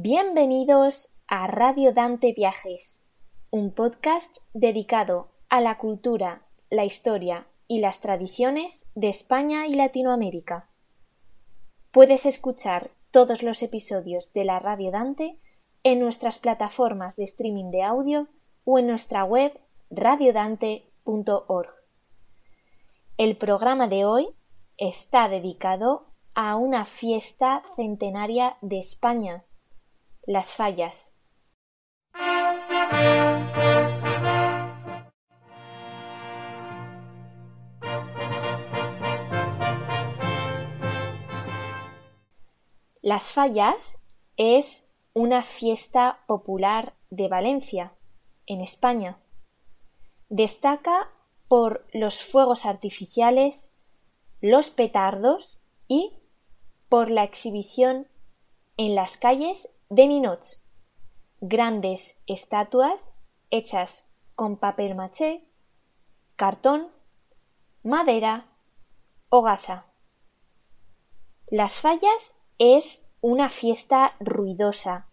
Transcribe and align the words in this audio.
Bienvenidos 0.00 1.16
a 1.26 1.48
Radio 1.48 1.92
Dante 1.92 2.32
Viajes, 2.32 3.08
un 3.50 3.72
podcast 3.72 4.36
dedicado 4.54 5.32
a 5.48 5.60
la 5.60 5.76
cultura, 5.76 6.46
la 6.70 6.84
historia 6.84 7.48
y 7.66 7.80
las 7.80 8.00
tradiciones 8.00 8.92
de 8.94 9.08
España 9.08 9.66
y 9.66 9.74
Latinoamérica. 9.74 10.70
Puedes 11.90 12.26
escuchar 12.26 12.92
todos 13.10 13.42
los 13.42 13.60
episodios 13.64 14.32
de 14.34 14.44
la 14.44 14.60
Radio 14.60 14.92
Dante 14.92 15.40
en 15.82 15.98
nuestras 15.98 16.38
plataformas 16.38 17.16
de 17.16 17.24
streaming 17.24 17.72
de 17.72 17.82
audio 17.82 18.28
o 18.64 18.78
en 18.78 18.86
nuestra 18.86 19.24
web 19.24 19.52
radiodante.org. 19.90 21.74
El 23.16 23.36
programa 23.36 23.88
de 23.88 24.04
hoy 24.04 24.28
está 24.76 25.28
dedicado 25.28 26.06
a 26.34 26.54
una 26.54 26.84
fiesta 26.84 27.64
centenaria 27.74 28.58
de 28.60 28.78
España, 28.78 29.44
las 30.28 30.54
fallas. 30.54 31.14
Las 43.00 43.32
fallas 43.32 44.02
es 44.36 44.90
una 45.14 45.40
fiesta 45.40 46.22
popular 46.26 46.92
de 47.08 47.28
Valencia, 47.28 47.94
en 48.44 48.60
España. 48.60 49.18
Destaca 50.28 51.10
por 51.48 51.86
los 51.94 52.22
fuegos 52.22 52.66
artificiales, 52.66 53.70
los 54.42 54.68
petardos 54.68 55.58
y 55.86 56.12
por 56.90 57.10
la 57.10 57.24
exhibición 57.24 58.08
en 58.76 58.94
las 58.94 59.16
calles 59.16 59.70
de 59.90 60.06
ninots, 60.06 60.64
grandes 61.40 62.22
estatuas 62.26 63.14
hechas 63.50 64.12
con 64.34 64.56
papel 64.56 64.94
maché, 64.94 65.48
cartón, 66.36 66.88
madera 67.82 68.46
o 69.30 69.42
gasa. 69.42 69.86
Las 71.46 71.80
fallas 71.80 72.40
es 72.58 73.08
una 73.20 73.48
fiesta 73.48 74.14
ruidosa 74.20 75.10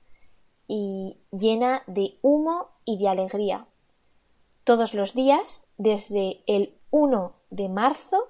y 0.67 1.21
llena 1.31 1.83
de 1.87 2.19
humo 2.21 2.71
y 2.83 2.97
de 2.97 3.07
alegría. 3.07 3.67
Todos 4.63 4.93
los 4.93 5.13
días, 5.13 5.69
desde 5.77 6.43
el 6.47 6.77
1 6.89 7.35
de 7.49 7.69
marzo 7.69 8.27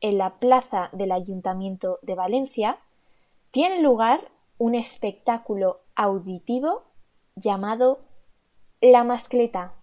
en 0.00 0.18
la 0.18 0.38
plaza 0.38 0.90
del 0.92 1.10
Ayuntamiento 1.10 1.98
de 2.02 2.14
Valencia, 2.14 2.78
tiene 3.50 3.80
lugar 3.80 4.30
un 4.58 4.74
espectáculo 4.74 5.79
auditivo 6.00 6.94
llamado 7.36 8.00
La 8.80 9.04
Mascleta. 9.04 9.74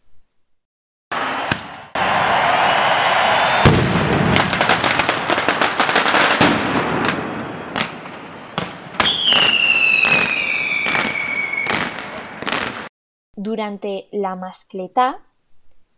Durante 13.35 14.09
la 14.11 14.35
mascleta 14.35 15.23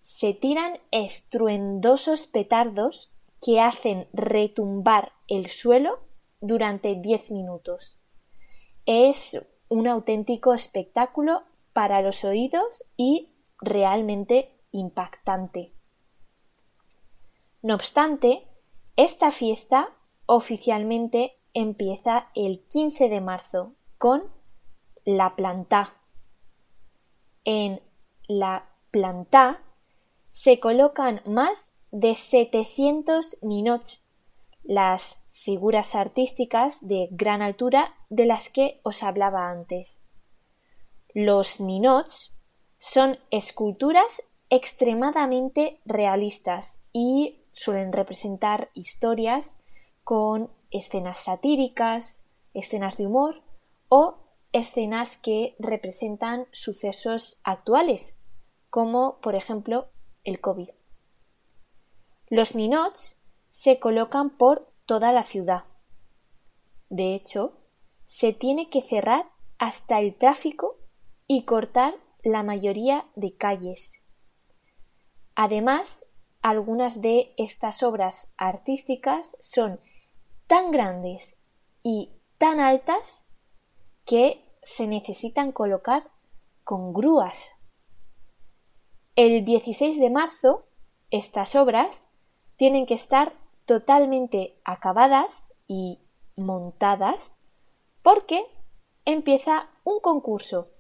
se 0.02 0.34
tiran 0.34 0.80
estruendosos 0.92 2.28
petardos 2.28 3.14
que 3.42 3.62
hacen 3.62 4.10
retumbar 4.12 5.14
el 5.30 5.48
suelo 5.48 6.02
durante 6.42 6.96
diez 6.96 7.32
minutos. 7.32 7.98
Es 8.86 9.40
un 9.70 9.88
auténtico 9.88 10.54
espectáculo 10.54 11.44
para 11.74 12.02
los 12.02 12.26
oídos 12.26 12.84
y 12.98 13.34
realmente 13.62 14.60
impactante. 14.72 15.74
No 17.62 17.76
obstante, 17.76 18.48
esta 18.96 19.32
fiesta 19.32 19.96
oficialmente 20.26 21.40
empieza 21.54 22.30
el 22.36 22.66
15 22.68 23.10
de 23.10 23.22
marzo 23.22 23.76
con 23.98 24.24
la 25.06 25.36
planta. 25.36 25.96
En 27.44 27.82
la 28.28 28.70
planta 28.92 29.64
se 30.32 30.60
colocan 30.60 31.22
más 31.26 31.76
de 31.92 32.16
700 32.16 33.40
ninots, 33.42 34.06
las 34.64 35.24
figuras 35.44 35.96
artísticas 35.96 36.86
de 36.86 37.08
gran 37.12 37.42
altura 37.42 37.96
de 38.10 38.26
las 38.26 38.50
que 38.50 38.82
os 38.84 39.04
hablaba 39.04 39.50
antes. 39.50 40.02
Los 41.14 41.62
ninots 41.62 42.38
son 42.78 43.18
esculturas 43.32 44.24
extremadamente 44.50 45.80
realistas 45.86 46.80
y 46.92 47.42
suelen 47.52 47.94
representar 47.94 48.70
historias 48.74 49.60
con 50.04 50.52
escenas 50.72 51.20
satíricas, 51.20 52.24
escenas 52.54 52.98
de 52.98 53.08
humor 53.08 53.42
o 53.88 54.18
escenas 54.52 55.18
que 55.18 55.56
representan 55.60 56.48
sucesos 56.52 57.40
actuales, 57.44 58.20
como 58.70 59.20
por 59.22 59.36
ejemplo 59.36 59.90
el 60.24 60.42
COVID. 60.42 60.70
Los 62.28 62.56
ninots 62.56 63.22
se 63.50 63.80
colocan 63.80 64.30
por 64.30 64.70
toda 64.90 65.12
la 65.12 65.24
ciudad. 65.24 65.66
De 66.90 67.14
hecho, 67.14 67.62
se 68.06 68.34
tiene 68.34 68.72
que 68.72 68.82
cerrar 68.82 69.30
hasta 69.60 70.00
el 70.00 70.18
tráfico 70.18 70.80
y 71.28 71.46
cortar 71.46 71.94
la 72.24 72.42
mayoría 72.42 73.06
de 73.16 73.38
calles. 73.38 74.04
Además, 75.36 76.08
algunas 76.42 77.04
de 77.04 77.36
estas 77.38 77.84
obras 77.84 78.34
artísticas 78.36 79.38
son 79.40 79.80
tan 80.48 80.72
grandes 80.72 81.40
y 81.84 82.10
tan 82.40 82.60
altas 82.60 83.28
que 84.06 84.44
se 84.64 84.88
necesitan 84.88 85.52
colocar 85.52 86.10
con 86.64 86.94
grúas. 86.94 87.52
El 89.16 89.46
16 89.46 90.00
de 90.00 90.10
marzo, 90.10 90.66
estas 91.12 91.56
obras 91.56 92.08
tienen 92.56 92.88
que 92.88 92.96
estar 92.96 93.38
totalmente 93.70 94.60
acabadas 94.66 95.54
y 95.68 96.00
montadas 96.36 97.38
porque 98.02 98.44
empieza 99.06 99.70
un 99.84 100.00
concurso. 100.00 100.72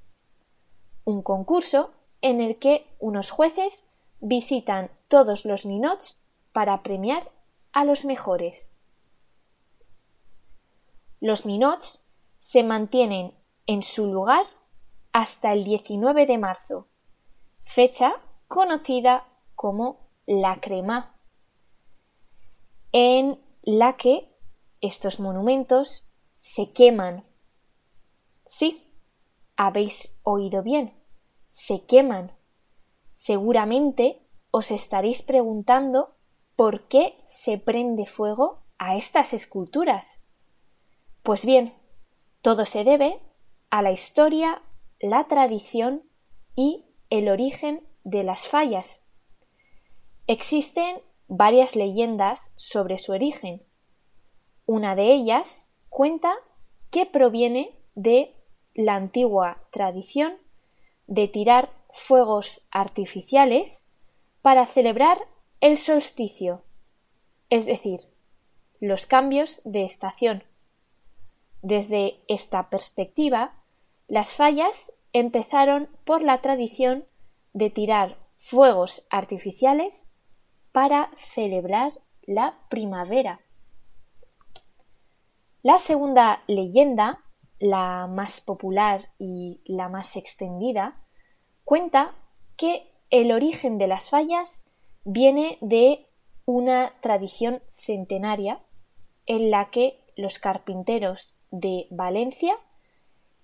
Un 1.03 1.21
concurso 1.21 1.93
en 2.21 2.41
el 2.41 2.57
que 2.57 2.87
unos 2.97 3.29
jueces 3.29 3.87
visitan 4.21 4.89
todos 5.07 5.45
los 5.45 5.67
ninots 5.67 6.19
para 6.51 6.81
premiar 6.81 7.31
a 7.73 7.85
los 7.85 8.05
mejores. 8.05 8.71
Los 11.19 11.45
ninots 11.45 12.07
se 12.39 12.63
mantienen 12.63 13.35
en 13.67 13.83
su 13.83 14.07
lugar 14.07 14.47
hasta 15.13 15.53
el 15.53 15.63
19 15.63 16.25
de 16.25 16.39
marzo, 16.39 16.87
fecha 17.61 18.15
conocida 18.47 19.27
como 19.53 20.07
la 20.25 20.59
crema 20.59 21.18
en 22.91 23.39
la 23.61 23.97
que 23.97 24.35
estos 24.81 25.19
monumentos 25.19 26.07
se 26.39 26.71
queman. 26.71 27.25
Sí, 28.45 28.93
habéis 29.55 30.19
oído 30.23 30.63
bien, 30.63 30.93
se 31.51 31.85
queman. 31.85 32.35
Seguramente 33.13 34.25
os 34.51 34.71
estaréis 34.71 35.21
preguntando 35.21 36.15
por 36.55 36.87
qué 36.87 37.21
se 37.25 37.57
prende 37.57 38.05
fuego 38.05 38.63
a 38.77 38.95
estas 38.95 39.33
esculturas. 39.33 40.23
Pues 41.21 41.45
bien, 41.45 41.75
todo 42.41 42.65
se 42.65 42.83
debe 42.83 43.21
a 43.69 43.81
la 43.81 43.91
historia, 43.91 44.63
la 44.99 45.27
tradición 45.27 46.03
y 46.55 46.85
el 47.09 47.29
origen 47.29 47.87
de 48.03 48.23
las 48.23 48.47
fallas. 48.47 49.05
Existen 50.27 51.01
varias 51.29 51.75
leyendas 51.75 52.53
sobre 52.57 52.97
su 52.97 53.13
origen. 53.13 53.63
Una 54.65 54.95
de 54.95 55.13
ellas 55.13 55.73
cuenta 55.87 56.33
que 56.89 57.05
proviene 57.05 57.77
de 57.95 58.35
la 58.73 58.95
antigua 58.95 59.63
tradición 59.71 60.33
de 61.07 61.27
tirar 61.27 61.71
fuegos 61.91 62.67
artificiales 62.71 63.85
para 64.41 64.65
celebrar 64.65 65.19
el 65.61 65.77
solsticio, 65.77 66.63
es 67.49 67.65
decir, 67.65 68.01
los 68.79 69.05
cambios 69.05 69.61
de 69.65 69.83
estación. 69.83 70.43
Desde 71.61 72.21
esta 72.27 72.69
perspectiva, 72.69 73.53
las 74.07 74.33
fallas 74.33 74.93
empezaron 75.13 75.89
por 76.05 76.23
la 76.23 76.41
tradición 76.41 77.05
de 77.53 77.69
tirar 77.69 78.17
fuegos 78.35 79.05
artificiales 79.09 80.08
para 80.71 81.11
celebrar 81.17 81.93
la 82.23 82.57
primavera. 82.69 83.41
La 85.61 85.77
segunda 85.77 86.43
leyenda 86.47 87.23
la 87.59 88.07
más 88.07 88.41
popular 88.41 89.11
y 89.17 89.61
la 89.65 89.89
más 89.89 90.15
extendida, 90.15 90.97
cuenta 91.65 92.15
que 92.55 92.91
el 93.09 93.31
origen 93.31 93.77
de 93.77 93.87
las 93.87 94.09
fallas 94.09 94.63
viene 95.03 95.57
de 95.61 96.07
una 96.45 96.93
tradición 97.01 97.61
centenaria 97.73 98.61
en 99.25 99.51
la 99.51 99.69
que 99.69 99.99
los 100.15 100.39
carpinteros 100.39 101.35
de 101.51 101.87
Valencia 101.91 102.57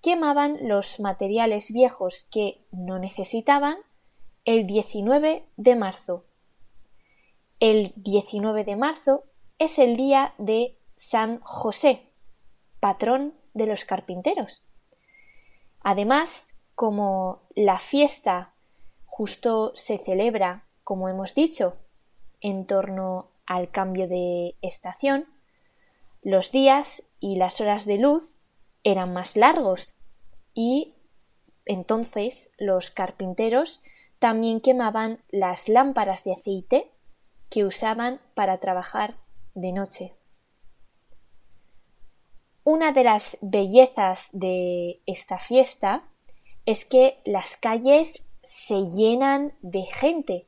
quemaban 0.02 0.58
los 0.68 1.00
materiales 1.00 1.72
viejos 1.72 2.28
que 2.32 2.66
no 2.72 3.00
necesitaban 3.00 3.78
el 4.46 4.68
19 4.68 5.48
de 5.58 5.76
marzo. 5.76 6.26
El 7.68 7.94
19 7.96 8.64
de 8.64 8.76
marzo 8.76 9.24
es 9.58 9.80
el 9.80 9.98
día 9.98 10.36
de 10.38 10.78
San 10.98 11.40
José, 11.40 12.12
patrón 12.80 13.34
de 13.56 13.66
los 13.66 13.86
carpinteros. 13.86 14.64
Además, 15.82 16.60
como 16.76 17.42
la 17.56 17.80
fiesta 17.80 18.54
justo 19.08 19.72
se 19.74 19.98
celebra, 19.98 20.68
como 20.84 21.10
hemos 21.10 21.34
dicho, 21.34 21.76
en 22.40 22.68
torno 22.68 23.32
al 23.48 23.72
cambio 23.72 24.08
de 24.08 24.54
estación, 24.62 25.26
los 26.22 26.52
días 26.52 27.02
y 27.20 27.38
las 27.38 27.62
horas 27.62 27.86
de 27.86 27.98
luz 27.98 28.38
eran 28.84 29.12
más 29.12 29.36
largos 29.36 29.96
y 30.54 30.94
entonces 31.66 32.52
los 32.60 32.92
carpinteros 32.92 33.82
también 34.20 34.62
quemaban 34.62 35.24
las 35.32 35.68
lámparas 35.68 36.24
de 36.26 36.34
aceite 36.34 36.92
que 37.56 37.64
usaban 37.64 38.20
para 38.34 38.58
trabajar 38.58 39.16
de 39.54 39.72
noche. 39.72 40.14
Una 42.66 42.92
de 42.92 43.06
las 43.06 43.38
bellezas 43.40 44.28
de 44.34 45.00
esta 45.06 45.40
fiesta 45.40 46.04
es 46.66 46.84
que 46.84 47.18
las 47.24 47.56
calles 47.56 48.24
se 48.44 48.86
llenan 48.88 49.54
de 49.62 49.84
gente 49.84 50.48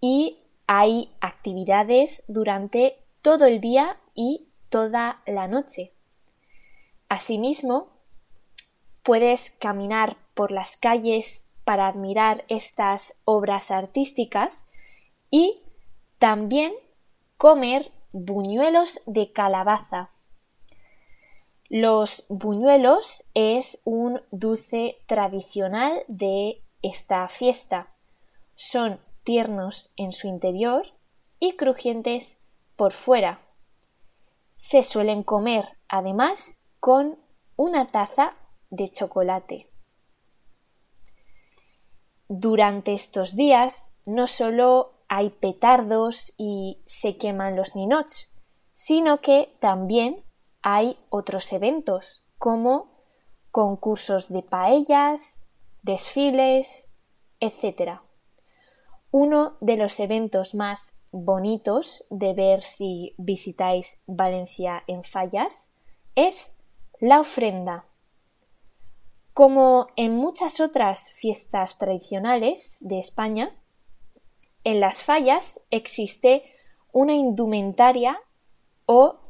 y 0.00 0.38
hay 0.66 1.14
actividades 1.20 2.24
durante 2.28 2.96
todo 3.20 3.44
el 3.44 3.60
día 3.60 4.00
y 4.14 4.48
toda 4.70 5.20
la 5.26 5.48
noche. 5.48 5.92
Asimismo, 7.10 7.90
puedes 9.02 9.50
caminar 9.50 10.16
por 10.32 10.50
las 10.50 10.78
calles 10.78 11.44
para 11.64 11.88
admirar 11.88 12.46
estas 12.48 13.18
obras 13.26 13.70
artísticas 13.70 14.64
y 15.30 15.60
también 16.18 16.72
comer 17.36 17.92
buñuelos 18.12 19.00
de 19.06 19.32
calabaza. 19.32 20.10
Los 21.68 22.24
buñuelos 22.28 23.26
es 23.34 23.80
un 23.84 24.22
dulce 24.30 24.98
tradicional 25.06 26.02
de 26.08 26.62
esta 26.82 27.28
fiesta. 27.28 27.94
Son 28.54 29.00
tiernos 29.22 29.92
en 29.96 30.12
su 30.12 30.26
interior 30.26 30.86
y 31.38 31.56
crujientes 31.56 32.40
por 32.74 32.92
fuera. 32.92 33.40
Se 34.56 34.82
suelen 34.82 35.22
comer 35.22 35.78
además 35.88 36.60
con 36.80 37.18
una 37.56 37.90
taza 37.90 38.34
de 38.70 38.88
chocolate. 38.88 39.70
Durante 42.28 42.94
estos 42.94 43.36
días 43.36 43.94
no 44.04 44.26
solo 44.26 44.97
hay 45.08 45.30
petardos 45.30 46.34
y 46.36 46.82
se 46.84 47.16
queman 47.16 47.56
los 47.56 47.74
ninots, 47.74 48.32
sino 48.72 49.20
que 49.20 49.56
también 49.60 50.24
hay 50.62 50.98
otros 51.08 51.52
eventos 51.52 52.24
como 52.36 52.98
concursos 53.50 54.28
de 54.28 54.42
paellas, 54.42 55.42
desfiles, 55.82 56.88
etc. 57.40 58.00
Uno 59.10 59.56
de 59.60 59.76
los 59.76 59.98
eventos 60.00 60.54
más 60.54 61.00
bonitos 61.10 62.04
de 62.10 62.34
ver 62.34 62.62
si 62.62 63.14
visitáis 63.16 64.02
Valencia 64.06 64.84
en 64.86 65.02
Fallas 65.02 65.72
es 66.14 66.54
la 67.00 67.20
ofrenda. 67.20 67.86
Como 69.32 69.86
en 69.96 70.16
muchas 70.16 70.60
otras 70.60 71.10
fiestas 71.10 71.78
tradicionales 71.78 72.78
de 72.80 72.98
España, 72.98 73.56
en 74.64 74.80
las 74.80 75.04
fallas 75.04 75.62
existe 75.70 76.44
una 76.92 77.14
indumentaria 77.14 78.20
o 78.86 79.20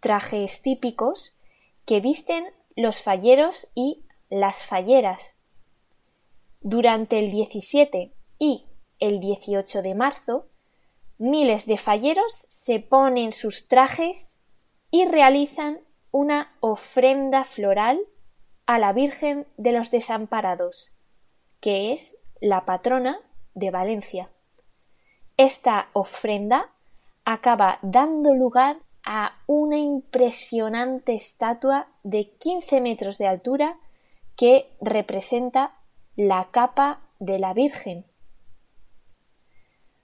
trajes 0.00 0.62
típicos 0.62 1.34
que 1.84 2.00
visten 2.00 2.44
los 2.74 3.02
falleros 3.02 3.68
y 3.74 4.04
las 4.28 4.64
falleras. 4.64 5.38
Durante 6.60 7.18
el 7.18 7.30
17 7.30 8.12
y 8.38 8.66
el 8.98 9.20
18 9.20 9.82
de 9.82 9.94
marzo, 9.94 10.48
miles 11.18 11.66
de 11.66 11.78
falleros 11.78 12.46
se 12.50 12.80
ponen 12.80 13.32
sus 13.32 13.68
trajes 13.68 14.36
y 14.90 15.04
realizan 15.06 15.80
una 16.10 16.56
ofrenda 16.60 17.44
floral 17.44 18.00
a 18.66 18.78
la 18.78 18.92
Virgen 18.92 19.46
de 19.56 19.72
los 19.72 19.90
Desamparados, 19.90 20.90
que 21.60 21.92
es 21.92 22.18
la 22.40 22.64
patrona 22.64 23.20
de 23.54 23.70
Valencia. 23.70 24.30
Esta 25.36 25.90
ofrenda 25.92 26.72
acaba 27.24 27.78
dando 27.82 28.34
lugar 28.34 28.78
a 29.04 29.38
una 29.46 29.78
impresionante 29.78 31.14
estatua 31.14 31.88
de 32.02 32.30
15 32.38 32.80
metros 32.80 33.18
de 33.18 33.26
altura 33.26 33.78
que 34.36 34.70
representa 34.80 35.76
la 36.16 36.50
capa 36.50 37.02
de 37.18 37.38
la 37.38 37.52
Virgen. 37.52 38.06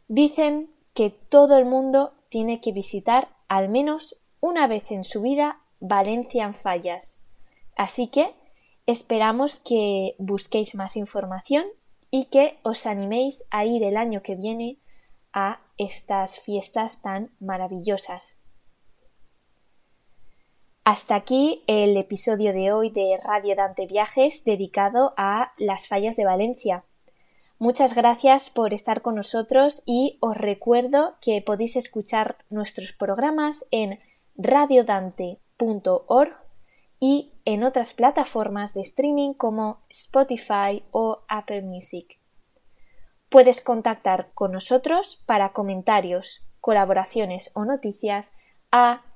Dicen 0.08 0.70
que 0.94 1.11
todo 1.11 1.56
el 1.56 1.64
mundo 1.64 2.12
tiene 2.28 2.61
que 2.61 2.73
visitar 2.73 3.28
al 3.49 3.69
menos 3.69 4.17
una 4.40 4.67
vez 4.67 4.90
en 4.90 5.05
su 5.05 5.23
vida 5.23 5.61
Valencia 5.81 6.44
en 6.44 6.55
Fallas. 6.55 7.19
Así 7.76 8.08
que 8.08 8.35
esperamos 8.87 9.61
que 9.61 10.14
busquéis 10.19 10.75
más 10.75 10.96
información 10.96 11.64
y 12.11 12.26
que 12.26 12.58
os 12.62 12.87
animéis 12.87 13.44
a 13.50 13.64
ir 13.64 13.82
el 13.82 13.96
año 13.96 14.23
que 14.23 14.37
viene 14.37 14.78
a 15.32 15.61
estas 15.79 16.40
fiestas 16.40 17.02
tan 17.02 17.34
maravillosas. 17.40 18.38
Hasta 20.84 21.14
aquí 21.14 21.62
el 21.69 21.96
episodio 21.96 22.52
de 22.52 22.73
hoy 22.73 22.90
de 22.90 23.17
Radio 23.23 23.55
Dante 23.55 23.87
Viajes 23.87 24.44
dedicado 24.44 25.14
a 25.16 25.52
las 25.57 25.87
fallas 25.87 26.16
de 26.16 26.25
Valencia. 26.25 26.85
Muchas 27.59 27.95
gracias 27.95 28.50
por 28.50 28.75
estar 28.75 29.02
con 29.02 29.14
nosotros 29.14 29.85
y 29.87 30.18
os 30.21 30.37
recuerdo 30.37 31.14
que 31.21 31.40
podéis 31.40 31.76
escuchar 31.76 32.38
nuestros 32.50 32.92
programas 32.92 33.66
en 33.71 34.00
radiodante.org 34.35 36.33
y 36.99 37.33
en 37.45 37.62
otras 37.62 37.95
plataformas 37.95 38.75
de 38.75 38.80
streaming 38.80 39.35
como 39.35 39.85
Spotify 39.88 40.85
o 40.90 41.21
Apple 41.28 41.62
Music. 41.62 42.22
Puedes 43.33 43.61
contactar 43.62 44.31
con 44.35 44.53
nosotros 44.53 45.23
para 45.25 45.55
comentarios, 45.55 46.47
colaboraciones 46.61 47.51
o 47.55 47.65
noticias 47.65 48.35
a 48.71 49.07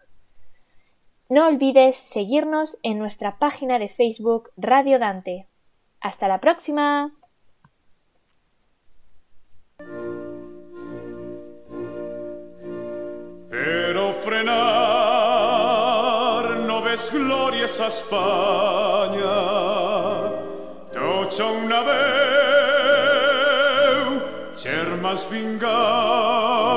No 1.29 1.47
olvides 1.47 1.97
seguirnos 1.97 2.79
en 2.83 2.99
nuestra 2.99 3.39
página 3.39 3.79
de 3.79 3.89
Facebook 3.89 4.51
Radio 4.57 4.99
Dante. 4.99 5.47
Hasta 6.01 6.27
la 6.27 6.41
próxima. 6.41 7.13
Glorias 17.69 17.81
a 17.81 17.87
España. 17.89 19.37
Tocha 20.93 21.45
una 21.45 21.81
vez 21.83 21.99
germas 24.57 25.29
vingar 25.31 26.68